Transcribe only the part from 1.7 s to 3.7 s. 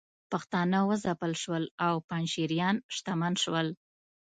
او پنجشیریان شتمن شول